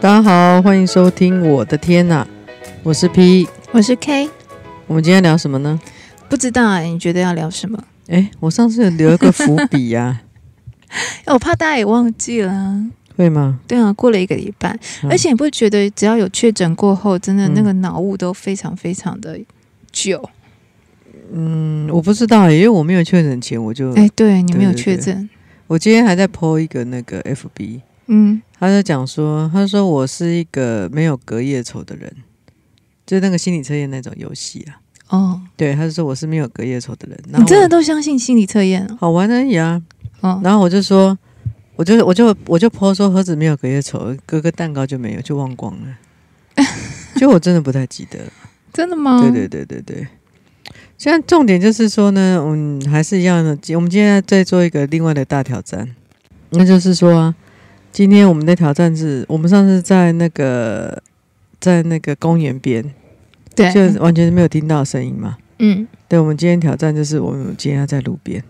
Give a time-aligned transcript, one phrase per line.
[0.00, 1.46] 大家好，欢迎收听。
[1.46, 2.26] 我的天呐，
[2.82, 4.30] 我是 P，我是 K。
[4.86, 5.78] 我们今天聊什么呢？
[6.26, 7.78] 不知道哎、欸，你觉得要聊什么？
[8.08, 10.22] 哎，我上次有留一个伏笔呀、
[11.26, 12.82] 啊， 我怕大家也忘记了。
[13.14, 13.60] 会吗？
[13.68, 19.38] 对啊，过了一个礼拜，嗯、而且你不觉得只要有确诊过后，真的那个脑雾都非常非常的
[19.92, 20.30] 久？
[21.30, 25.28] 嗯，我不知道，因为我没有确诊前我就哎，对你没有确诊。
[25.66, 27.82] 我今天还在 po 一个那个 FB，
[28.12, 32.12] 嗯，他就讲说，他说我是一个没有隔夜仇的人，
[33.06, 34.80] 就是那个心理测验那种游戏啊。
[35.10, 37.18] 哦，对，他就说我是没有隔夜仇的人。
[37.38, 38.88] 你真的都相信心理测验？
[38.98, 39.80] 好玩而已啊。
[40.22, 41.16] 哦，然后我就说，
[41.76, 46.64] 我就我就我就 po 说，何止没有隔夜仇，割个蛋糕就没有，就忘光了。
[47.16, 48.32] 就我真的不太记得了。
[48.72, 49.20] 真的吗？
[49.20, 50.06] 对对对对对。
[50.98, 53.56] 现在重点就是说呢，嗯，还是一样的。
[53.74, 55.88] 我们今天在做一个另外的大挑战，
[56.50, 57.34] 那就是说啊，
[57.92, 61.02] 今天我们的挑战是我们上次在那个
[61.60, 62.84] 在那个公园边，
[63.54, 65.36] 对，就完全没有听到声音嘛。
[65.58, 68.42] 嗯，对，我们今天挑战就是我们今天要在路边，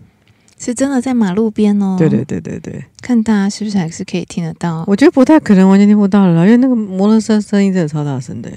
[0.59, 1.97] 是真的在马路边哦。
[1.99, 4.85] 对对对对对，看大家是不是还是可以听得到？
[4.87, 8.51] 我觉得不太可能完全听不到了啦，因为那个摩托车声音真的超大声的。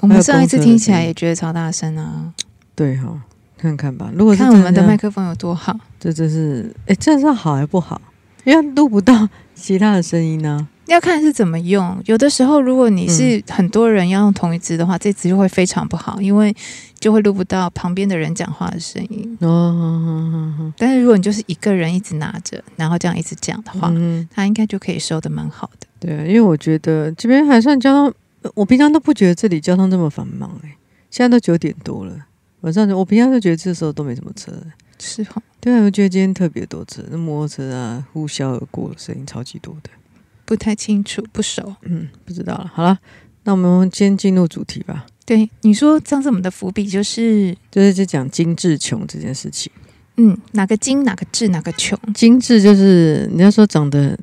[0.00, 2.34] 我们上一次听起来也觉得超大声啊。
[2.74, 3.20] 对哈、哦，
[3.56, 4.12] 看看吧。
[4.14, 8.00] 如果是看我们的麦克风有多好，这真是哎，这是好还不好？
[8.44, 9.28] 因为录不到
[9.64, 10.68] 其他的声音呢、啊。
[10.86, 11.98] 要看是怎么用。
[12.04, 16.54] 有的时候，如果你是很多人要用同一支的话，嗯、这支就会非常不好，因为
[17.00, 19.38] 就会录不到旁边的人讲话的声音。
[19.40, 20.70] 哦。
[20.76, 25.86] 但是如果你就是一个人一直拿着，然后这样一直讲的话，嗯，它应该就可以收的蛮好的。
[25.98, 30.76] 对，因为我觉得这边还算交通，我平常都不觉得这里交通这么繁忙哎，
[31.10, 32.14] 现在都九点多了。
[32.60, 34.52] 晚上我平常都觉得这时候都没什么车，
[34.98, 35.42] 是哈？
[35.60, 39.90] 对啊，我觉得今天特别多车，那摩托车啊呼啸而过的声音超级多的，
[40.44, 42.70] 不太清楚，不熟，嗯，不知道了。
[42.74, 42.98] 好了，
[43.44, 45.06] 那我们先进入主题吧。
[45.26, 49.72] 对，你说上次我们的伏笔就是就是就讲精致穷这件事情。
[50.16, 51.98] 嗯，哪个精哪个致哪个穷？
[52.12, 54.18] 精致就是你要说长得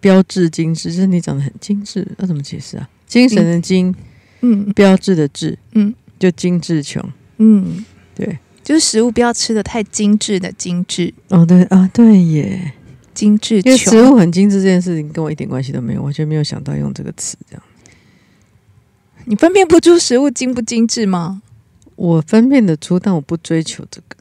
[0.00, 2.88] 标致精致，就是你长得很精致，那怎么解释啊？
[3.06, 3.94] 精神的精，
[4.42, 7.02] 嗯，标志的志，嗯，就精致穷。
[7.38, 7.84] 嗯，
[8.14, 12.72] 对，就是食物不要吃的太精致的精致哦，对啊，对耶，
[13.12, 17.62] 精致，因为食物很精致这件事情跟我一点关系都没有，完全没有想到用这个词这样。
[19.26, 21.42] 你分辨不出食物精不精致吗？
[21.96, 24.16] 我分辨得出，但我不追求这个。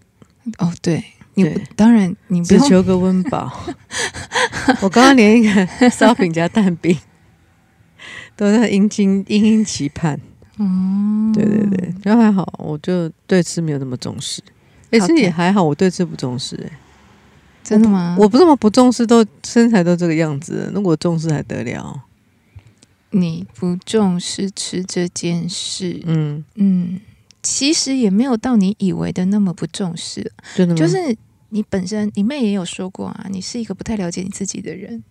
[0.58, 1.04] 哦，对，
[1.36, 3.52] 你当然你不只求个温饱。
[4.82, 6.98] 我刚刚连一个烧饼加蛋饼
[8.36, 10.20] 都在殷殷殷殷期盼。
[10.58, 14.42] 哦，对对对，然后还好，我就对吃没有那么重视。
[14.92, 16.56] 哎，其实也还好，我对吃不重视。
[16.64, 16.80] 哎，
[17.64, 18.16] 真的吗？
[18.20, 22.04] 我不这么不重视，都身材都这个样子，那我重视还得了？
[23.10, 27.00] 你不重视吃这件事，嗯嗯，
[27.42, 30.32] 其实也没有到你以为的那么不重视。
[30.56, 30.78] 真的吗？
[30.78, 31.16] 就是
[31.50, 35.04] 你本身，你妹也有说过啊，你是一个不太了解你自己的人。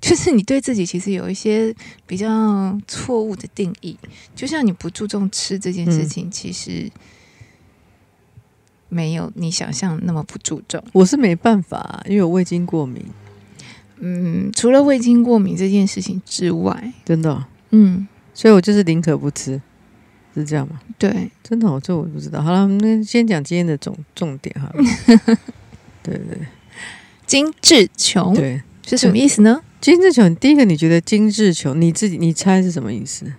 [0.00, 1.74] 就是你对自己其实有一些
[2.06, 3.96] 比较错误的定义，
[4.34, 6.90] 就像你不注重吃这件事情，嗯、其实
[8.88, 10.82] 没有你想象那么不注重。
[10.92, 13.04] 我是没办法，因为我味精过敏。
[13.98, 19.60] 嗯，除了味精过敏这件事情之外，真的、哦，嗯，所以我就是宁可不吃，
[20.34, 20.80] 是这样吗？
[20.98, 22.40] 对，真的、哦，这我不知道。
[22.40, 24.72] 好了，我们先讲今天的重重点哈。
[26.02, 26.38] 对，对对，
[27.26, 29.62] 精致穷，对，是什么意思呢？
[29.80, 33.32] 精致穷，第一个你觉得精致穷，你自己你猜是什么意思？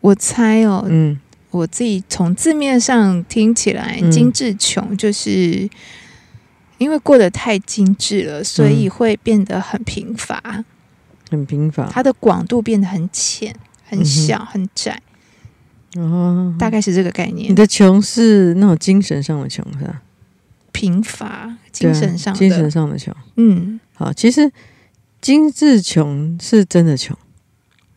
[0.00, 1.18] 我猜哦，嗯，
[1.50, 5.68] 我自己从字面上听起来，嗯、精致穷就是
[6.78, 10.64] 因为过得太精致了，所以会变得很贫乏，
[11.30, 13.52] 很贫乏，它的广度变得很浅、
[13.84, 15.02] 很小、嗯、很窄。
[15.96, 17.50] 哦，大概是这个概念。
[17.50, 20.02] 你的穷是那种精神上的穷，是吧？
[20.70, 23.12] 贫乏，精神上精神上的穷。
[23.34, 24.52] 嗯，好，其实。
[25.26, 27.16] 精致穷是真的穷，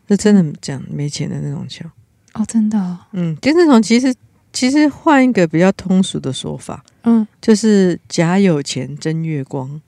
[0.08, 1.88] 是真的讲没钱的那种穷
[2.32, 2.98] 哦，真的、哦。
[3.12, 4.12] 嗯，精致穷其实
[4.52, 9.80] 其实换一个比较通俗的说法，嗯，就是假有钱真月光。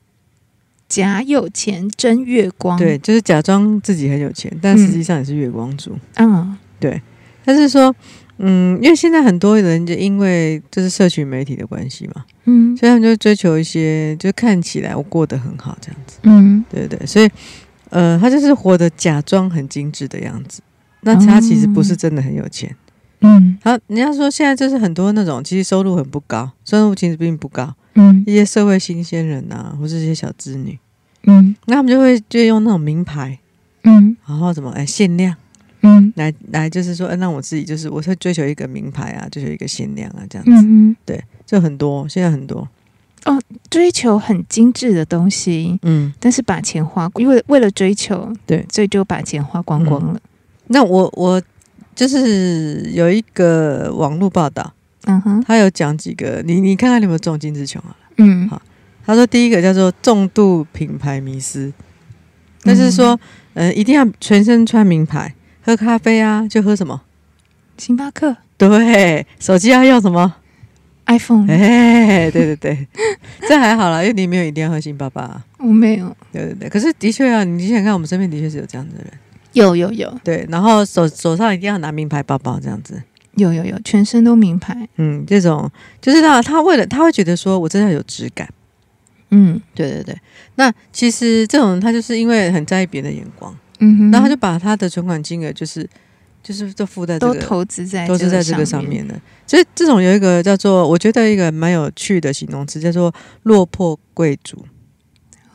[0.88, 5.98] 假有钱真月光，对，就是假装自己很有钱，但实际上也是月光族。
[6.14, 7.02] 嗯，对。
[7.44, 7.92] 但是说，
[8.44, 12.24] 嗯，因为现在很多人就因为就是社群媒体的关系嘛。
[12.44, 16.18] 嗯，所以他们就追求一些，就看起来我过得很好这样子。
[16.24, 17.30] 嗯，对对，所以，
[17.90, 20.60] 呃，他就是活得假装很精致的样子，
[21.02, 22.74] 那他其实不是真的很有钱。
[23.20, 27.72] 嗯，好，人家说现在就是很多那种其实收入很不高，收入其实并不高。
[27.94, 30.76] 嗯，一些社会新鲜人啊，或是一些小资女。
[31.24, 33.38] 嗯，那他们就会就用那种名牌，
[33.84, 35.36] 嗯，然后什么哎限量，
[35.82, 42.68] 嗯，来来就是说，哎，让我自己就是我会追求一个名牌啊，追求一个限量啊，这样子，嗯嗯，对，就很多，现在很多。
[43.24, 43.40] 哦，
[43.70, 50.14] 追求很精致的东西，嗯，但是把钱花，因为为了追求，对，所以就把钱花光光了。
[50.14, 50.20] 嗯、
[50.68, 51.40] 那我我
[51.94, 54.72] 就是有一个网络报道，
[55.04, 57.96] 嗯哼，他有讲几个，你你看看你有没有中金志琼啊？
[58.16, 58.60] 嗯，好。
[59.04, 61.72] 他说：“第一个叫做重度品牌迷失，
[62.62, 63.18] 但是说，
[63.54, 67.02] 嗯、呃，一定要全身穿名牌，喝咖啡啊，就喝什么？
[67.78, 68.36] 星巴克。
[68.58, 70.34] 对，手机要用什么
[71.06, 71.46] ？iPhone。
[71.48, 72.86] 哎，对对对，
[73.48, 75.44] 这还好啦，因为你没有一定要喝星巴克、啊。
[75.58, 76.14] 我没有。
[76.32, 79.06] 对对对，可是的确啊，你想想看，我们身边的确是有这样的人。
[79.52, 80.12] 有有有。
[80.24, 83.02] 对，然后手手上一定要拿名牌包包，这样子。
[83.34, 84.88] 有有有，全身都名牌。
[84.96, 85.70] 嗯，这种
[86.00, 88.48] 就是他他为了他会觉得说我真的要有质感。”
[89.34, 90.14] 嗯，对对对，
[90.56, 95.88] 那其实这种人他就是因为很在意别人的眼光，嗯哼，然后他就把他的存款金额就是
[96.42, 99.14] 就是都附在这个都投资在投资在这个上面的。
[99.46, 103.12] 所以这种有一个叫做我觉得一个蛮有趣的形容词叫做
[103.42, 104.64] 落魄贵族。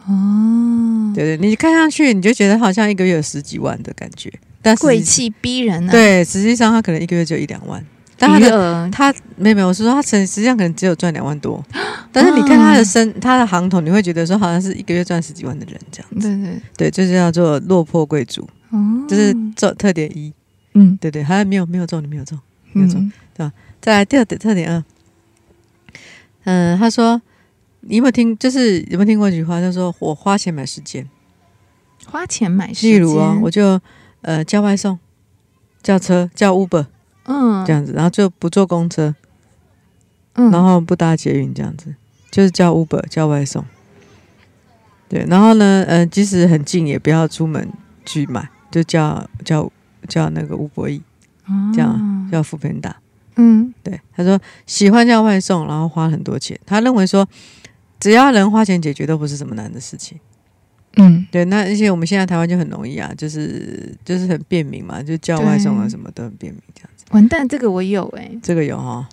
[0.06, 4.31] 哦，对对，你看上去你就觉得好像一个月有十几万的感觉，
[4.62, 5.91] 但是贵气逼人啊。
[5.91, 7.83] 对，实际上他可能一个月就一两万。
[8.18, 11.64] 但他的他没有没有，我是说他实实际上可能只有赚两万多，
[12.12, 16.28] 但是你看他的身他的行头，你会觉得说好像是一个月赚十几万的人这样子。
[16.28, 18.50] 对对对，就是叫做落魄贵族，
[19.08, 20.34] 就是做特点一。
[20.74, 22.40] 嗯，对对，还没有没有中，你没有中，
[22.74, 23.54] 没有中，对吧？
[23.80, 24.84] 再来第二点特点二，
[26.46, 27.22] 嗯，他说
[27.81, 28.38] 你有没有听？
[28.38, 29.60] 就是有没有听过一句话？
[29.62, 31.08] 他说我花钱买时间，
[32.08, 32.92] 花钱买时间。
[32.92, 33.80] 例如啊，我就
[34.22, 34.98] 呃叫外送，
[35.84, 36.86] 叫车，叫 Uber。
[37.27, 39.13] 嗯，这样子，然后就不坐公车，
[40.33, 41.94] 嗯，然后不搭捷运，这样子，
[42.31, 43.63] 就是叫 Uber 叫外送，
[45.07, 47.69] 对，然后呢，呃，即使很近，也不要出门
[48.06, 49.71] 去买，就叫叫
[50.07, 51.01] 叫那个 Uber E，
[51.74, 52.94] 这样叫 foodpanda，
[53.35, 57.27] 嗯，对，他说喜欢叫外送，然后花很多钱，他认为说
[58.00, 60.19] 只要能花钱解决，都不是什么难的事情。
[60.98, 67.06] 嗯，对，那而且我们现在台湾就很容易啊，就是就是很便民嘛，就叫外送啊，什么都很便民这样子。
[67.12, 69.06] 完蛋，这个我有哎、欸，这个有哈、哦，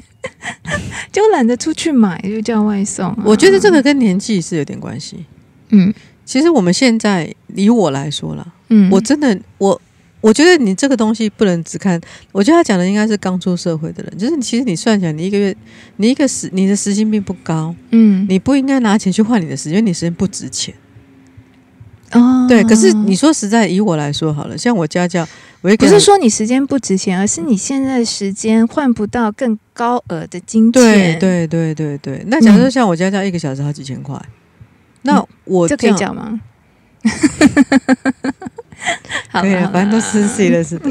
[1.12, 3.22] 就懒得出去买，就叫外送、啊。
[3.24, 5.24] 我觉得这个跟年纪是有点关系。
[5.68, 5.92] 嗯，
[6.24, 9.80] 其实我们现在以我来说啦，嗯，我真的我。
[10.20, 12.00] 我觉得你这个东西不能只看，
[12.32, 15.56] 我觉得他讲的应该是刚出社会的人，就是其实你算起来，你一个月
[15.96, 20.74] 你一个时你的时薪并不高，嗯，你不应该拿钱去换你的时间，因为你时间不值钱。
[22.12, 25.24] 哦，对，可是你说实在，以我来说好了，像我家教，
[25.60, 30.82] 我不是说你时间不值钱，而是你现在时间换不到更高额的金钱。
[30.82, 34.20] 对对对对对，那假如说像我家教一个小时好几千块，
[35.02, 36.40] 那我这，这可以讲吗？
[39.32, 40.90] 可以，反正都实习了，是的。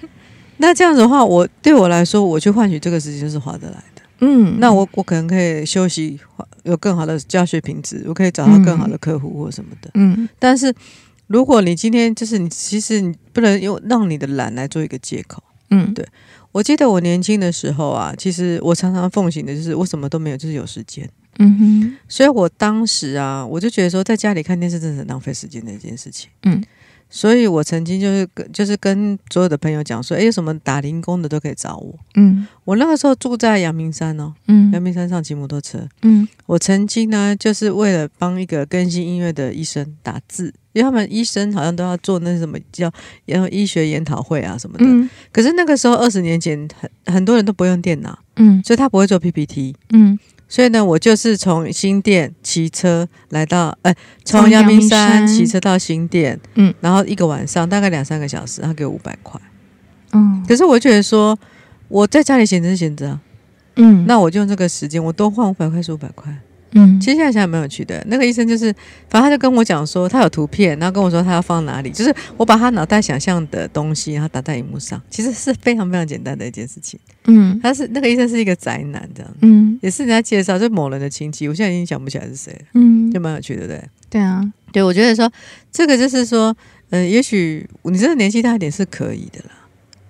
[0.58, 4.02] 那这样子的话，我对我来说，我去换取这个时间是划得来的。
[4.20, 6.20] 嗯，那我我可能可以休息，
[6.64, 9.90] 有更好的教学品质，我可以找到更好的客户或什么的。
[9.94, 10.74] 嗯，但是
[11.26, 15.42] 如果你今天就是你，其实你不能用让你的懒来做一个借口。
[15.70, 16.06] 嗯，对。
[16.52, 21.08] 我记得我年轻的时候啊，其实我常常奉行的就是我什么都没有，就是有时间。
[21.38, 26.28] 嗯哼，所以我当时啊，我就觉得说，在家里看电视真的是浪费时间的一件事情。
[26.42, 26.62] 嗯。
[27.10, 31.92] 所以我曾经就是跟就是跟所有的朋友讲说，哎，有什么打零工的都可以找我。
[32.14, 35.86] 嗯，我那个时候住在阳明山哦，嗯，阳明山上骑摩托车。
[36.02, 42.90] 嗯，我曾经呢，就是为了帮一个更新音乐的医生打字，因为他们医生好像都要做那什么叫
[43.26, 44.84] 然后医学研讨会啊什么的。
[44.86, 49.74] 嗯，可是那个时候二十年前很很多人都不用电脑，嗯，所以他不会做 PPT。
[49.92, 50.16] 嗯。
[50.50, 59.40] 所以呢，我就是从新店骑车来到，呃，从阳明山骑车到新店，嗯，然后一个晚上大概两三个小时，他给我五百块，
[60.12, 61.38] 嗯，可是我觉得说
[61.86, 63.16] 我在家里闲着是闲着，
[63.76, 66.36] 嗯，那我就用这个时间，我多换五百块是五百块。
[66.72, 68.02] 嗯，其实现在想想蛮有趣的。
[68.08, 68.72] 那个医生就是，
[69.08, 76.98] 反正他就跟我讲说，他有图片，然后跟我说他要放哪里，就是我把他脑袋想象的东西，然后打在荧幕上，其实是非常非常简单的一件事情。
[77.24, 82.60] 嗯，他是那个医生是一个宅男这样，嗯，也是人家介绍，就某人的亲戚，我现在已经想不起来是谁了。
[82.74, 83.88] 嗯，就蛮有趣的，对不对？
[84.10, 85.30] 对啊，对，我觉得说
[85.72, 86.56] 这个就是说，
[86.90, 89.50] 呃，也许你真的年纪大一点是可以的啦。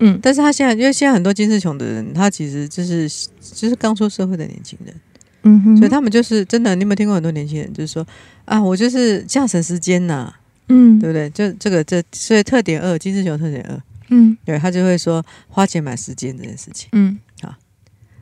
[0.00, 3.08] 嗯，但是他现在，因为现在很多金丝穷的人，他其实就是
[3.40, 4.94] 就是刚出社会的年轻人。
[5.42, 8.06] 嗯哼，所以他们就是真的，你有没有听过很多年轻人就是说
[8.44, 11.30] 啊，我就是这样省时间呐、啊，嗯，对不对？
[11.30, 17.54] 就这个这，所以特点二，金志雄特点二，嗯，对他就会说花钱买时间这件事情，嗯，好，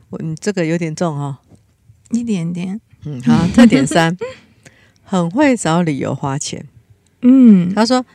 [0.09, 1.37] 我你这个有点重哈、哦，
[2.11, 4.15] 一点点，嗯，好，特点三，
[5.03, 6.65] 很会找理由花钱，
[7.21, 8.05] 嗯，他说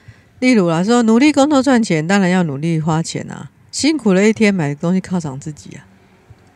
[0.41, 3.51] 例如啦，说努力工作赚钱，当然要努力花钱啊。
[3.71, 5.85] 辛苦了一天，买东西犒赏自己啊。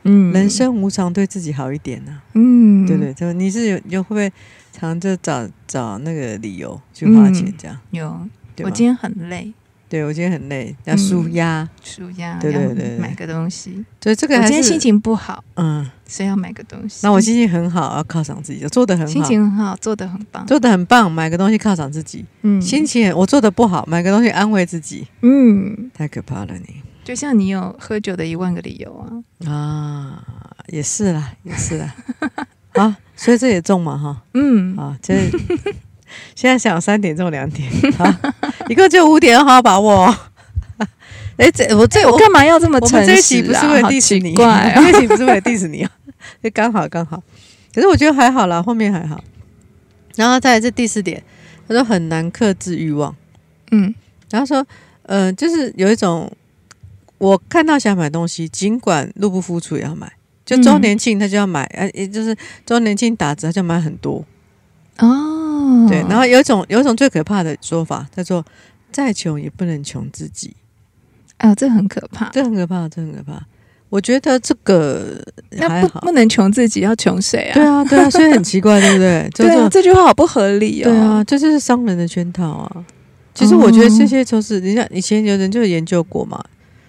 [0.09, 2.23] 嗯，人生无常，对自己好一点啊。
[2.35, 4.33] 嗯，对对，就你是有，你会不会
[4.73, 7.77] 常就找找那个理由去花钱这样？
[7.93, 8.29] 嗯、有，
[8.65, 9.53] 我今天很累。
[9.91, 13.83] 对，我今天很累，要舒压，舒压，对对对，买个东西。
[13.99, 17.01] 对这个，我今天心情不好，嗯，所以要买个东西。
[17.03, 22.23] 那我心情很好，要犒赏自己，做的很好，心情很好，做的很棒，做的很棒，买个东西犒赏自己。
[22.43, 25.07] 嗯，心情我做的不好，买个东西安慰自己。
[25.23, 29.09] 嗯，太可怕了，你就像你有喝酒的一万个理由啊
[29.51, 30.23] 啊，
[30.67, 31.95] 也是啦，也是啦，
[32.77, 35.15] 啊，所以这也中嘛哈，嗯，啊，这。
[36.35, 38.35] 现在想三点中两点，啊，
[38.69, 40.15] 一个就五点，好好把握。
[41.39, 43.01] 哎，这我这我干嘛要这么诚实啊？
[43.01, 45.91] 我们这一期不是为了 diss 你， 这一期不是为了 diss 你啊，
[46.43, 47.23] 就刚好刚好。
[47.75, 49.19] 可是我觉得还好啦，后面还好。
[50.15, 51.23] 然后再来这第四点，
[51.67, 53.17] 他说很难克制欲望。
[53.71, 53.95] 嗯，
[54.29, 54.67] 然后说，
[55.05, 56.31] 呃，就是有一种，
[57.19, 60.11] 我看到想买东西，尽管入不敷出也要买。
[60.45, 62.35] 就周年庆他就要买，哎，也就是
[62.65, 64.25] 周年庆打折他就买很多。
[64.99, 68.45] 哦，对，然后有一种有一种最可怕的说法叫做
[68.91, 70.57] “再穷也不能穷自己”，
[71.37, 73.45] 啊，这很可怕，这很可怕，这很可怕。
[73.91, 75.23] 我觉得这个
[75.69, 77.55] 还好，不能穷自己，要穷谁啊？
[77.55, 79.29] 对啊，对啊，所以很奇怪， 对不对？
[79.35, 80.85] 对啊，这句话好不合理哦。
[80.85, 82.85] 对啊，这就是商人的圈套啊。
[83.35, 86.43] 其实我觉得这些都是，你像以前有人就研究过嘛，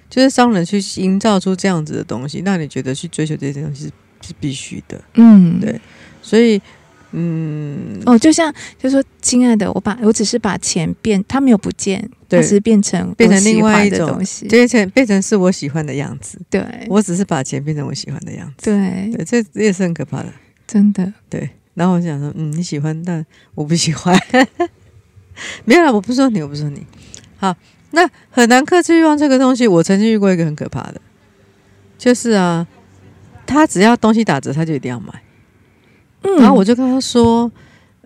[0.09, 3.91] 就是商人去营造出这样子的东西，那你觉得去追求这些东西是
[4.27, 5.01] 是必须的？
[5.13, 5.79] 嗯，对，
[6.21, 6.61] 所以。
[7.11, 16.39] 嗯，哦，就像就说，亲爱的，我把我只是把钱变，它没有不见，对，是变成变成另外一种东西，变成变成是我喜欢的样子。
[16.51, 18.65] 对，我只是把钱变成我喜欢的样子。
[18.65, 20.31] 对，对，这这也是很可怕的，
[20.67, 21.11] 真的。
[21.27, 23.25] 对，然后我想说，嗯，你喜欢，但
[23.55, 24.15] 我不喜欢。
[25.65, 26.85] 没有了，我不说你，我不说你。
[27.37, 27.57] 好，
[27.91, 31.01] 那很难克制欲望这个东西，我曾经遇过一个很可怕的，
[31.97, 32.67] 就是啊，
[33.45, 35.13] 他只要东西打折，他就一定要买。
[36.21, 37.49] 嗯然后我就跟他说：“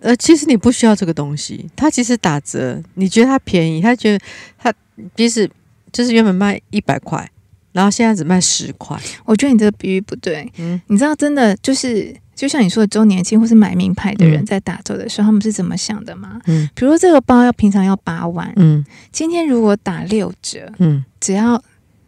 [0.00, 4.24] 呃，其实你不需要这个东西，他其实打折，你觉得它便宜，他觉得
[4.56, 4.72] 他
[5.16, 5.50] 其实
[5.92, 7.28] 就是原本卖一百块，
[7.72, 8.96] 然后现在只卖十块。
[9.24, 10.48] 我觉得你这个比喻不对。
[10.58, 16.40] 嗯，你知道，真的就是就像你说的周年庆或是买名牌的人在打折的时候，嗯、他们是怎么想的吗？
[16.46, 21.62] 嗯，比如说这个包要平常要八万，嗯，今天如果打六折，嗯，只要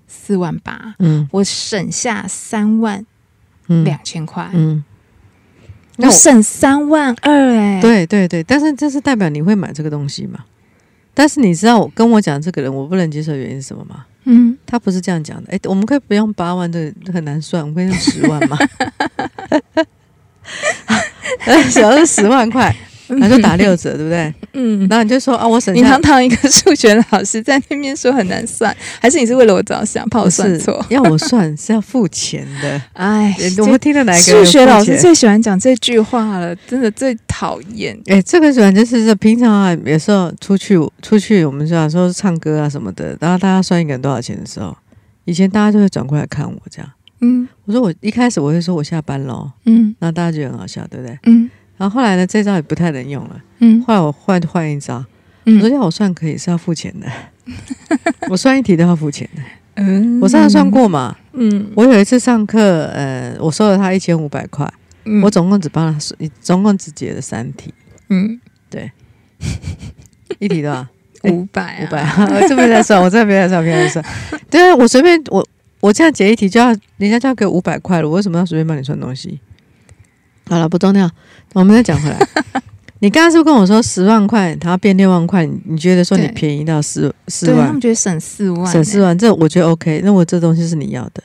[0.07, 3.05] 四万八，嗯，我省下三万
[3.85, 4.85] 两千块，嗯。”
[5.99, 10.45] 我省三万二哎，对对对，但是这是代表你会买这个东西吗？
[11.15, 14.05] 但是你知道我跟我讲这个人我不能接受的原因是什么吗？
[14.25, 15.51] 嗯，他不是这样讲的。
[15.51, 18.59] 哎，我们可以不用八万，这很难算，我们可以用十万吗？
[21.71, 22.75] 只要是十万块。
[23.09, 24.35] 然后就打六折，对不对？
[24.55, 25.81] 嗯，然后你就说啊，我省下。
[25.81, 30.85] 你堂堂一个数学老师在那边说很难算，还是你是为了我着想，怕我算错？
[30.89, 32.83] 要我算是要付钱的。
[32.95, 36.53] 哎，我们听了哪个数学老师最喜欢讲这句话了？
[36.69, 37.97] 真的最讨厌。
[38.07, 44.77] 哎，这个反正就是平常啊，有时候出去出去，我们讲说唱歌啊什么的，然后大家算一个人多少钱的时候，
[45.27, 46.91] 以前大家就会转过来看我这样。
[47.21, 49.51] 嗯，我说我一开始我会说我下班喽。
[49.65, 51.19] 嗯，然后大家觉得很好笑，对不对？
[51.25, 51.51] 嗯。
[51.77, 53.43] 然后后来呢，这招也不太能用了。
[53.59, 55.05] 嗯，后来我换换一招。
[55.45, 57.07] 嗯，我说要我算可以是要付钱的，
[58.31, 59.43] 我算一题都要付钱的。
[59.75, 61.15] 嗯，我上次算过嘛。
[61.35, 64.67] 嗯，我有一次上课，呃，我收了他一千五百块。
[65.05, 67.73] 嗯，我总共只帮他算，总共只解了三题。
[68.09, 68.91] 嗯，对，
[70.39, 70.87] 一题多少？
[71.31, 72.03] 五百， 五百。
[72.27, 74.05] 我这边在算，我这边在算，这边在算。
[74.51, 75.46] 对啊，我随便我
[75.81, 79.39] 我这样解一题就要人家就要给五百块了，我为什么要随便帮你算东西？
[80.49, 81.11] 好了，不重要。
[81.55, 82.19] 我们再讲回来，
[83.01, 85.45] 你刚刚是不是跟我说十万块，它要变六万块？
[85.65, 87.57] 你觉得说你便宜到四四万？
[87.57, 90.01] 对，他们觉得省四万，省四万，这我觉得 OK。
[90.05, 91.23] 那我这东西是你要的，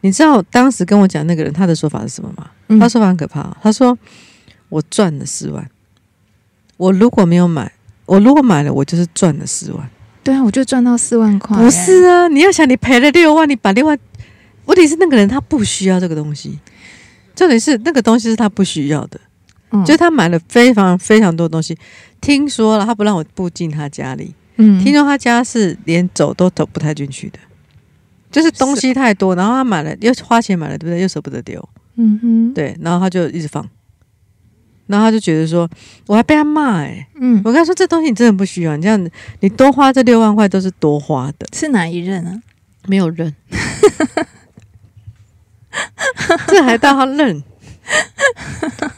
[0.00, 2.50] 你知道当时跟我讲那个人他的说法是什么吗？
[2.68, 3.96] 嗯、他说法很可怕，他说
[4.68, 5.68] 我赚了四万，
[6.76, 7.70] 我如果没有买，
[8.06, 9.90] 我如果买了，我就是赚了四万。
[10.24, 11.56] 对啊，我就赚到四万块。
[11.56, 13.96] 不是啊，你要想你赔了六万，你把六万，
[14.64, 16.58] 问题是那个人他不需要这个东西。
[17.36, 19.20] 重点是那个东西是他不需要的，
[19.70, 21.76] 嗯、就他买了非常非常多东西。
[22.20, 24.32] 听说了，他不让我步进他家里。
[24.56, 27.38] 嗯，听说他家是连走都走不太进去的，
[28.30, 29.34] 就是东西太多。
[29.34, 31.02] 然后他买了又花钱买了，对不对？
[31.02, 31.68] 又舍不得丢。
[31.96, 32.76] 嗯哼，对。
[32.80, 33.68] 然后他就一直放，
[34.86, 35.68] 然后他就觉得说，
[36.06, 37.06] 我还被他骂哎、欸。
[37.20, 39.10] 嗯，我跟他说这东西你真的不需要，你这样子
[39.40, 41.46] 你多花这六万块都是多花的。
[41.52, 42.42] 是哪一任啊？
[42.86, 43.34] 没有认。
[46.46, 47.42] 这还当他认，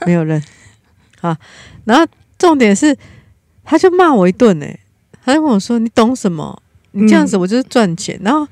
[0.06, 0.42] 没有认，
[1.20, 1.34] 好，
[1.84, 2.06] 然后
[2.38, 2.94] 重点是，
[3.64, 4.66] 他就骂我一顿呢。
[5.24, 6.62] 他就跟我说：“你懂什么？
[6.92, 8.16] 你这样子我就是赚钱。
[8.20, 8.46] 嗯”然后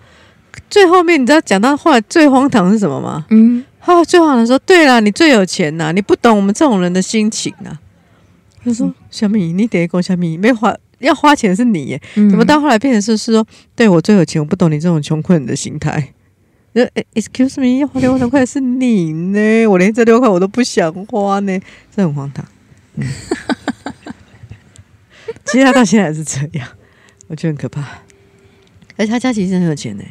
[0.68, 3.26] 最后面你知道讲到后来最荒唐是什么吗？
[3.30, 7.78] 嗯，他最荒唐说：“对啦，你最有钱呐，你不懂我们这种人的心情呐。”
[8.64, 16.14] 他说：“嗯、小米，你得跟小米没花要花钱是你耶，嗯、怎么到后来变成是是说对我最有钱，我不懂你这种穷困人的心态。”
[16.72, 21.60] 呃，excuse me，要花六万块是你呢，我连这六块我都不想花呢，
[21.94, 22.44] 这很荒唐。
[22.96, 23.06] 嗯、
[25.44, 26.66] 其实他到现在还是这样，
[27.28, 27.82] 我觉得很可怕。
[28.96, 30.02] 而且他家其实很有钱呢。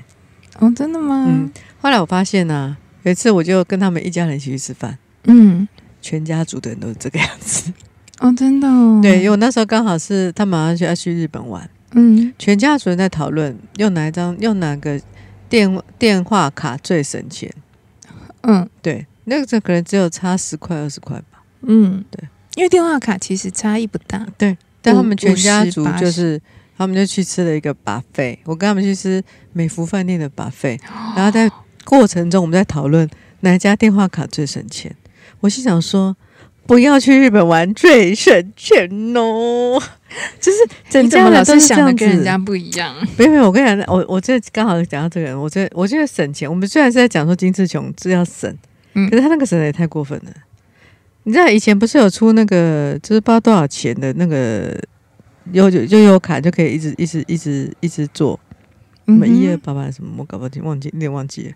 [0.60, 1.26] 哦，真的吗？
[1.28, 1.52] 嗯。
[1.82, 5.68] 后来我发现呢、啊，有一次我就跟他们一家人一起去吃饭，嗯，
[6.02, 7.72] 全家族的人都是这个样子。
[8.20, 9.00] 哦，真的哦。
[9.02, 15.00] 对，因为我那时候刚好是他马上就要去日本玩，嗯，全家族人在讨论用哪一张，用哪个。
[15.50, 17.54] 电电话卡最省钱，
[18.42, 26.42] 嗯，对，那个这可能只有差十块二十块吧，嗯，对，因为电话卡其实差异不大，对，但他们全家族就是
[26.76, 30.80] 他们就去吃了一个 buffet，我跟他们去吃美福饭店的 buffet，
[31.16, 31.48] 然后在
[31.86, 33.10] 过程中我们在讨论
[33.42, 34.96] 哪家电话卡最省钱，
[35.42, 36.16] 我心想说。
[36.66, 38.88] 不要去日本玩最省钱
[39.18, 39.78] 哦，
[40.40, 40.58] 就是
[40.90, 42.96] 整家人都想的跟人家不一样。
[43.18, 46.50] 没有没有，我跟你讲，我我这刚好讲到这个人，我觉得我觉得省钱。
[46.50, 48.50] 我们虽然是在讲说金志琼是要省，
[48.94, 50.32] 嗯，可是他那个省的也太过分了。
[51.24, 54.74] 你知道以前不是有出那个就是不知道多少钱的那个
[55.52, 58.40] 悠悠悠悠卡就可以一直一直一直一直做
[59.06, 61.52] 什么一二八八什么，我搞不清，忘记有点忘记了。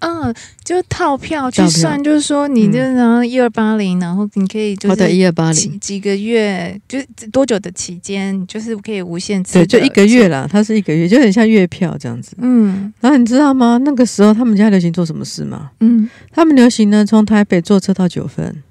[0.00, 6.98] 嗯，就套票去算，就是说你就然后一二八零，然后你可以就是一二八零几个月，就
[7.30, 9.58] 多久的期间，就是可以无限次。
[9.58, 12.34] 对，就一个月啦，它是一个月，就很像月票这样子。
[12.38, 13.78] 嗯，然后你知道吗？
[13.84, 15.70] 那个时候他们家流行做什么事吗？
[15.80, 18.62] 嗯，他们流行呢，从台北坐车到九份，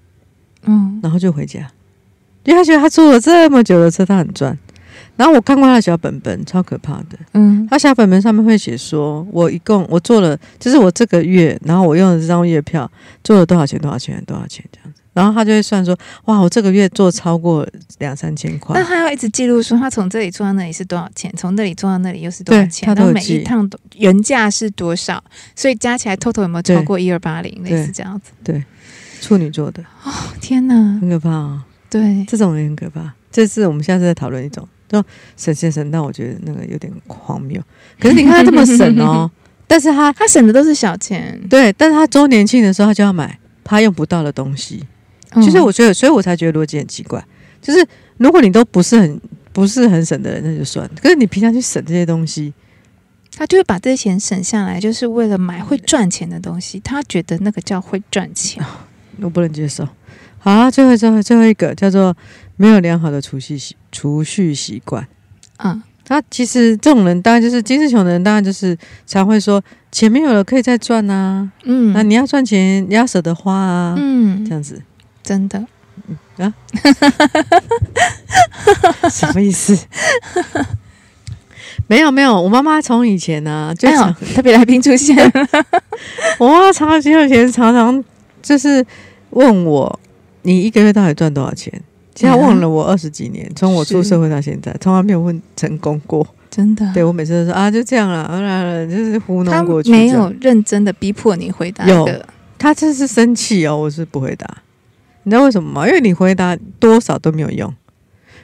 [0.66, 1.60] 嗯，然后就回家，
[2.44, 4.58] 因为他觉得他坐了这么久的车，他很赚。
[5.20, 7.20] 然后我看过他的小本本，超可怕的。
[7.34, 12.90] 嗯，他小本本上面会写说，我一共我做了，就是我这个月，然后我用的这张月票
[13.22, 15.02] 做了多少钱，多少钱，多少钱这样子。
[15.12, 18.80] 然后他就会算说，哇，我这个月做超过两三千块。
[18.80, 25.22] 那他要一直记录说，他从这里做到那里是多少钱，从那里做到那里又是多少钱，然后每一趟原价是多少，
[25.54, 28.32] 所以加起来 total 有没有超过一二八零，类似这样子。
[28.42, 28.64] 对，
[29.20, 29.84] 处女座的。
[30.06, 31.66] 哦，天哪，很可怕啊！
[31.90, 33.14] 对，这种人很可怕。
[33.30, 34.66] 这次我们下次再讨论一种。
[34.90, 35.02] 就
[35.38, 37.62] 省先生，但我觉得那个有点荒谬。
[38.00, 39.30] 可是你看他这么省哦，
[39.68, 41.72] 但是他他省的都是小钱，对。
[41.74, 44.84] 但是他周年庆的时候，他就要买他用不到的东西。
[45.36, 47.24] 其实我觉得，所以我才觉得逻辑很奇怪。
[47.62, 47.86] 就是
[48.18, 49.22] 如果你都不是很
[49.54, 50.92] 不是很省的人，那就算了。
[51.00, 52.52] 可是你平常去省这些东西，
[53.38, 56.80] 他就会把这些钱省下来，就是为了买会赚钱的东西。
[56.80, 58.66] 他觉得那个叫会赚钱，
[59.22, 59.88] 我不能接受。
[60.40, 62.16] 好啊，最后最后最后一个叫做。
[62.62, 65.08] 没有良好的储蓄习储蓄习惯，
[65.60, 74.82] 嗯，他其实这种人当然就是金志雄的人，当然就是常会说钱没有了可以再赚啊，嗯，那你要赚钱你要舍得花啊，嗯，这样子。
[75.24, 75.64] 真的，
[76.08, 76.54] 嗯、啊，
[79.10, 79.78] 什么意思？
[81.88, 85.16] 没有没有，我妈妈从以前呢、啊，就常特别来宾出现，
[86.40, 88.04] 我妈妈长期以前常常
[88.42, 88.86] 就是
[89.30, 90.00] 问我，
[90.42, 91.72] 你一个月到底赚多少钱？
[92.20, 96.28] 现在忘了我二十几年，从我出社会到现在，从来没有问成功过。
[96.50, 99.90] 真的，对我每次都说啊，就这样了，就是糊弄过去。
[99.90, 101.88] 他没有认真的逼迫你回答。
[101.88, 102.06] 有，
[102.58, 104.46] 他这是生气哦，我是不回答。
[105.24, 105.88] 你知道为什么吗？
[105.88, 107.74] 因为你回答多少都没有用，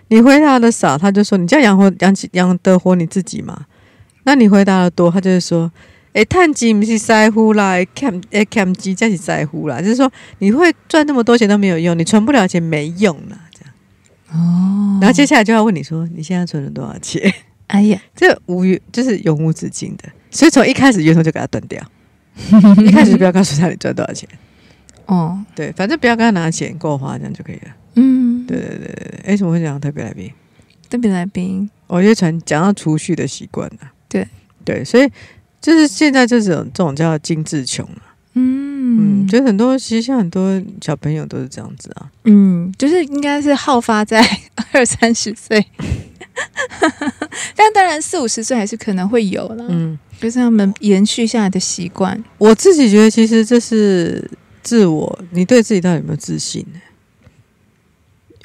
[0.08, 3.66] 你回答的少，他就说你这样养活养起养得活你自己嘛。
[4.24, 5.70] 那你回答的多，他就会说，
[6.14, 13.38] 哎，叹气不是在乎啦，看哎看机才是在乎啦，就是说你会赚那么多钱都没有用，你存不了钱没用了。
[14.32, 17.34] 哦，然后接下来就要问你说，你现在存了多少钱？
[17.68, 21.82] 哎呀， 这无语就是永无止境的，所以从一开始源头就给他断掉，
[22.84, 24.28] 一开始就不要告诉他你赚多少钱。
[25.08, 27.76] 哦，对，反正不要跟他拿钱够花，这样就可以了。
[27.96, 29.22] 嗯，对对对对对。
[29.26, 30.32] 哎，怎么会讲特别来宾？
[30.90, 33.92] 特别来宾，我就传讲到储蓄的习惯了。
[34.08, 34.28] 对
[34.64, 35.10] 对，所以
[35.62, 38.02] 就是现在这种这种叫精致穷了。
[38.34, 42.10] 嗯嗯，就很多，其实像很多小朋友都是这样子啊。
[42.24, 44.26] 嗯，就是应该是好发在
[44.72, 45.66] 二三十岁，
[47.56, 49.66] 但当然四五十岁还是可能会有了。
[49.70, 52.22] 嗯，就是他们延续下来的习惯。
[52.38, 54.30] 我自己觉得，其实这是
[54.64, 56.80] 自我，你对自己到底有没有自信呢？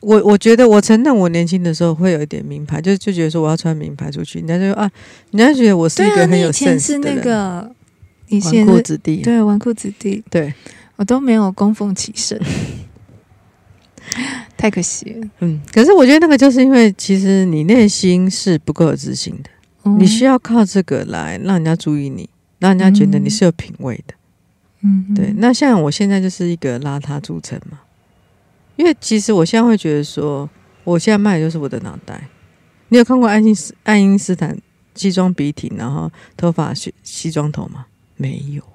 [0.02, 4.90] 我我觉得，我承认我年轻的时候会有一点名牌，就就觉得说我要穿名牌出去，人家就啊，
[5.30, 7.74] 人家觉得我是一个很有 sense 的人。
[8.38, 10.52] 纨绔子弟，对，纨绔子弟，对，
[10.96, 12.38] 我都没有供奉起身。
[14.56, 15.28] 太可惜了。
[15.40, 19.50] 嗯，可是我觉得那个就是因为其实你内心是不够有自信的，
[19.84, 24.14] 嗯、你需要靠这个来让人家注意你，让人家觉得你是有品味的。
[24.82, 25.32] 嗯，对。
[25.36, 27.80] 那像我现在就是一个邋遢著称嘛，
[28.76, 30.48] 因为其实我现在会觉得说，
[30.84, 32.28] 我现在卖的就是我的脑袋。
[32.88, 34.58] 你有看过爱因斯爱因斯坦
[34.94, 37.86] 西装笔挺，然后头发西西装头吗？
[38.20, 38.68] 没有啊。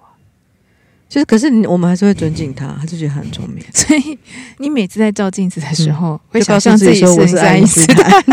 [1.08, 3.64] 就是，可是我们还是会尊敬他，还是觉得他很聪明。
[3.72, 4.18] 所以
[4.58, 8.24] 你每次在照镜子的时候，嗯、会想象自己说我是爱因斯坦。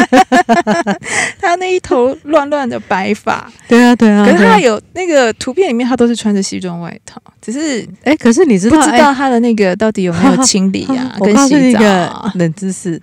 [1.39, 4.25] 他那一头乱乱的白发，对啊，对啊。
[4.25, 7.21] 可是他有那个图片里面，他都是穿着西装外套。
[7.43, 11.15] 只是，哎，可是你知道不知道他的那个到底有没有清理啊？
[11.21, 12.33] 跟洗澡啊？
[12.37, 13.01] 冷知识。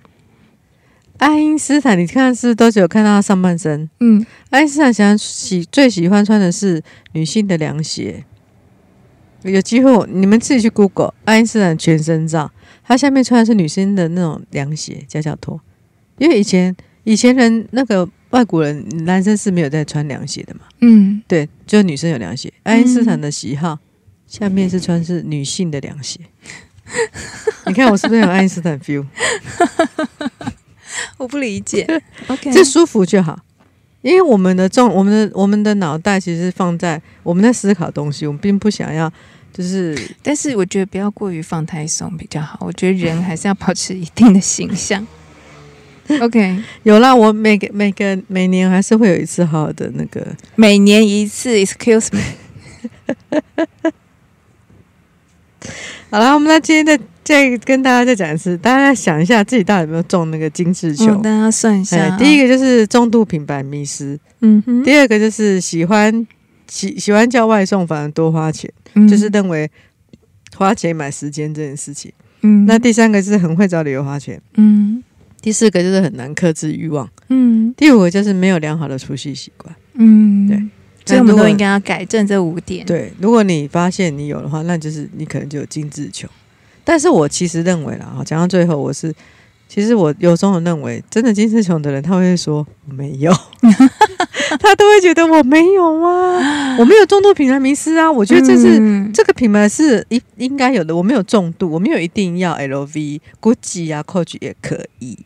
[1.20, 3.88] 爱因斯坦，你看是不是都只有看到他上半身？
[4.00, 8.24] 嗯，爱因斯坦想喜最喜欢穿的是女性的凉鞋。
[9.42, 12.50] 有机会你们自己去 Google 爱因斯坦全身照，
[12.82, 15.60] 他下面穿的是女生的那种凉鞋夹脚拖。
[16.16, 20.60] 因为以前以前人那个外国人男生是没有在穿凉鞋的嘛。
[20.80, 22.50] 嗯，对，就女生有凉鞋。
[22.62, 23.78] 爱因斯坦的喜好
[24.26, 26.18] 下面是穿是女性的凉鞋。
[27.66, 29.04] 你看我是不是有爱因斯坦 feel？
[31.18, 31.86] 我不理解，
[32.28, 33.38] OK，这舒服就好，
[34.02, 39.12] 因为我们的重，我们的我们的脑袋其实放在我们在思考东西，我们并不想要，
[39.52, 42.58] 就是， 但是我觉得不要过于放太松比较好。
[42.60, 45.06] 我觉得人还是要保持一定的形象。
[46.20, 52.20] OK， 有啦，我每个每个每年还是会有一次好好的那个，每年一次，Excuse me。
[56.10, 56.98] 好了，我们那今天再
[57.30, 61.14] 再跟大家再讲一次，大家想一下自己到底有没有中那个精致球？
[61.18, 62.18] 大家算一下。
[62.18, 64.82] 第一个就是重度品牌迷失，嗯哼。
[64.82, 66.26] 第二个就是喜欢
[66.66, 69.70] 喜喜欢叫外送，反而多花钱，嗯、就是认为
[70.56, 72.12] 花钱买时间这件事情。
[72.40, 72.66] 嗯。
[72.66, 75.00] 那第三个是很会找理由花钱，嗯。
[75.40, 77.72] 第四个就是很难克制欲望，嗯。
[77.76, 80.48] 第五个就是没有良好的储蓄习惯，嗯。
[80.48, 80.60] 对。
[81.06, 82.84] 所以我们都应该要改正这五点。
[82.86, 86.28] 对，如果你发现你有的话，那就是你可能就有精致穷。
[86.90, 89.14] 但是我其实认为啦，哈，讲到最后，我是
[89.68, 93.32] 其实我有时候认为，真的金丝穷的人，他会说没有，
[94.58, 98.10] 他都会觉得我没有啊，我没有重度品牌迷失啊。
[98.10, 105.16] 我觉得这是、嗯、这个品牌是应应该有的，我没有重度，我没有一定要 LV、GUCCI 啊、Coach 也可以。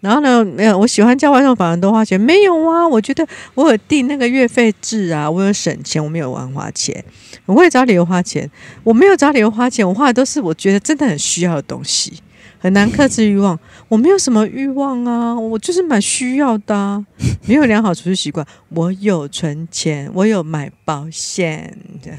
[0.00, 2.18] 然后呢，没有，我喜欢叫外送，反而多花钱。
[2.18, 7.04] 没有啊，我觉得我有订那个月费制啊，我有省钱，我没有乱花钱。
[7.44, 8.50] 我会找理由花钱，
[8.82, 12.14] 我没有找理由花钱，我花的都是我觉得真的很需要的东西，
[12.58, 13.58] 很难克制欲望。
[13.88, 17.04] 我没有什么欲望啊，我就是蛮需要的啊。
[17.46, 22.12] 没有良好储蓄习惯，我有存钱，我有买保险的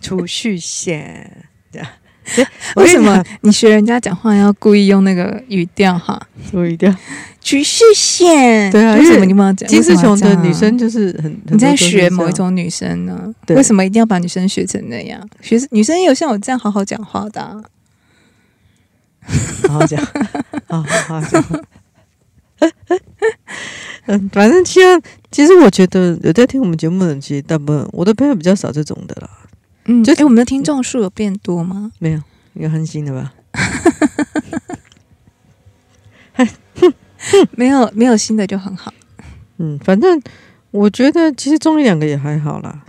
[0.00, 1.80] 储蓄险的。
[2.76, 6.20] 为什么你学人家讲话要故意用那个语调哈？
[6.50, 6.90] 什么语调，
[7.40, 8.70] 储蓄险。
[8.70, 9.68] 对啊，为什么你们要讲？
[9.68, 13.34] 金丝熊的女生就是很，你在学某一种女生呢？
[13.46, 15.20] 对，为什么一定要把女生学成那样？
[15.40, 17.62] 学女生也有像我这样好好讲话的，啊，
[19.68, 20.00] 好好讲，
[20.68, 21.44] 好好讲。
[24.06, 29.30] 嗯， 反正其实其实我觉得有在听我们节目的人，其实大部分我的朋友比较少这种的啦。
[29.90, 31.90] 嗯，就哎，我们的听众数有变多吗？
[31.98, 32.22] 没有，
[32.52, 33.32] 有很新的吧？
[37.56, 38.92] 没有，没有新的就很好。
[39.56, 40.22] 嗯，反正
[40.70, 42.84] 我觉得其实中医两个也还好啦。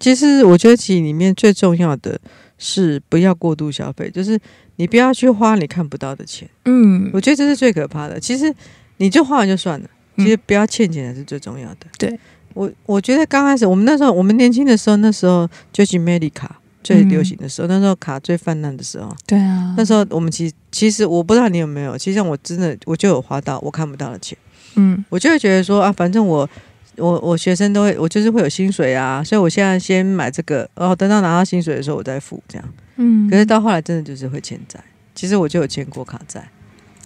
[0.00, 2.18] 其实我觉得其实里面最重要的
[2.58, 4.40] 是不要过度消费，就是
[4.76, 6.48] 你不要去花你看不到的钱。
[6.64, 8.18] 嗯，我觉得这是最可怕的。
[8.18, 8.52] 其实
[8.96, 11.76] 你就花完就算了，其实不要欠钱才是最重要的。
[11.82, 12.18] 嗯、对。
[12.54, 16.48] 我我觉得刚开始我们那时候我们年轻的时候，那时候就是 Medica
[16.82, 19.14] 最流行的时候，嗯、那时候卡最泛滥的时候。
[19.26, 24.36] 对啊，那时候我们其实其实我不知道你有没有，其实我真的我就有花到我看不到的钱。
[24.74, 26.48] 嗯，我就会觉得说啊，反正我
[26.96, 32.68] 我我学生都会，我就是会有薪水啊，所以我现在先买这个，然后等到拿到薪水的时候我再付这样。
[32.96, 34.78] 嗯，可是到后来真的就是会欠债。
[35.14, 36.50] 其实我就有欠过卡债，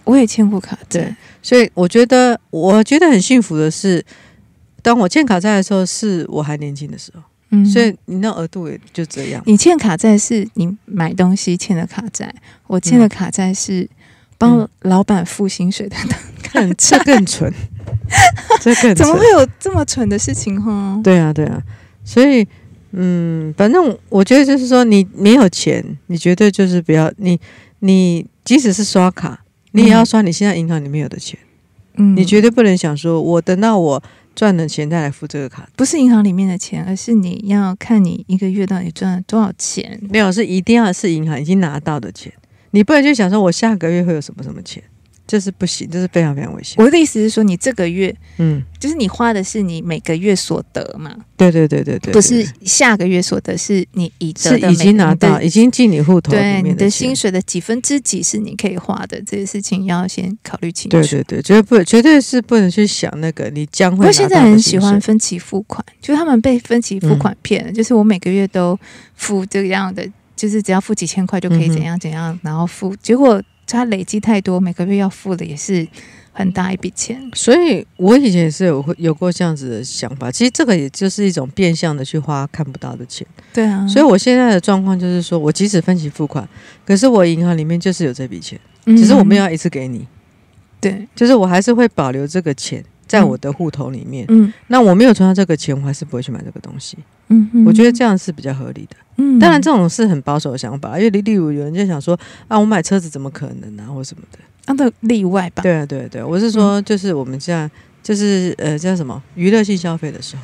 [0.05, 4.03] 我也欠过卡债，对，所以我觉得我觉得很幸福的是。
[4.87, 9.43] 当我欠卡债的时候，是我还年轻的时候，嗯，所以你那额度也就这样。
[9.45, 12.33] 你欠卡债是你买东西欠的卡债，
[12.67, 13.85] 我欠的卡债是
[14.37, 15.97] 帮老板付薪水的，
[16.41, 17.53] 看这更蠢，
[18.63, 20.97] 这更怎么会有这么蠢的事情哈？
[21.03, 21.61] 对啊，对啊，
[22.05, 22.47] 所以
[22.91, 27.37] 嗯，反正我觉得就是说，你没有钱，你绝对就是不要你，
[27.79, 31.37] 你即使是刷卡，你也要刷你现在银行里面有的钱，
[31.97, 34.01] 嗯，你绝对不能想说我等到我。
[34.37, 39.99] 赚的钱再来付这个卡，不是银行里面的钱，而是你要看你一个月到底赚了多少钱。
[40.11, 42.31] 没有，是一定要是银行已经拿到的钱。
[42.69, 44.83] 你不能就想说我下个月会有什么什么钱。
[45.27, 46.75] 这是不行，这是非常非常危险。
[46.77, 51.13] 我的意思是说，你这个月，嗯，就是你花的是你每个月所得嘛？
[51.35, 60.97] 对对对对对，不是下个月所得，是你已得的，已经拿到，已经进你户头里面对，你的薪水的几分之几是你可以花的，这些事情要先考虑清楚。
[60.97, 64.07] 对对对，绝对不，绝对是不能去想那个你将会。
[64.07, 68.79] 我现在很喜欢分期付款，就是他们被分期付款骗了，嗯、就是我每个月都
[69.15, 73.43] 付这个样的，就是只要付几千块就可以怎样怎样，嗯、然后付结果。
[73.67, 75.85] 它累积太多，每个月要付的也是
[76.31, 77.21] 很大一笔钱。
[77.35, 80.31] 所以我以前也是有会有过这样子的想法。
[80.31, 83.27] 其实这个也就是一种变相的去花看不到的钱。
[83.53, 83.85] 对啊。
[83.87, 86.47] 所以我现在的状况就是说，我即使分期付款，
[86.85, 89.99] 可是我银行里面就是有这笔钱，只是我没有要一次给你。
[89.99, 90.07] 嗯、
[90.79, 94.25] 对，就是我还是会保留这个钱在我的户头里面。
[94.29, 94.53] 嗯。
[94.67, 96.97] 那我没有存到这个钱，我还是不会去买这个东西。
[97.27, 97.65] 嗯嗯。
[97.65, 98.95] 我觉得这样是比较合理的。
[99.17, 105.63] 嗯，当然这种是很保守的想法，因为例例如有人就想说啊，我买车子怎么可能啊，或什么的，那的例外吧。
[105.63, 107.69] 对啊，对对，我是说，就是我们现在，
[108.01, 110.43] 就是呃，叫什么娱乐性消费的时候，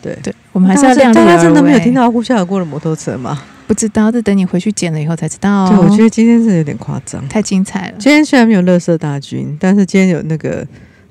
[0.00, 1.26] 对对，我们还是要量力而为。
[1.28, 3.42] 大家真的没有听到呼啸而过的摩托车吗？
[3.66, 5.68] 不知道，这等你回去剪了以后才知道。
[5.68, 7.96] 对，我觉得今天是有点夸张，太精彩了。
[7.98, 10.66] 今天虽然没有乐色大军，但是今天有那个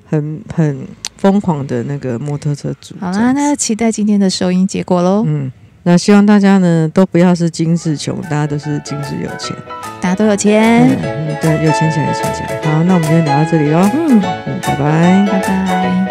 [0.06, 2.94] 很很疯狂的那个摩托车主。
[3.00, 5.24] 好啦，那期待今天的收音结果喽。
[5.26, 5.52] 嗯。
[5.84, 9.56] 那希望大家呢都不要是精致穷，大家都是精致有钱，
[10.00, 12.60] 大家都有钱，嗯，对，有钱起来，有钱起来。
[12.72, 14.20] 好，那我们今天聊到这里喽，嗯。
[14.46, 16.01] 嗯，拜拜，拜拜。